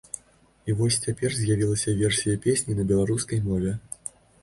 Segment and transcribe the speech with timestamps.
[0.71, 3.79] І вось цяпер з'явілася версія песні на беларускай мове.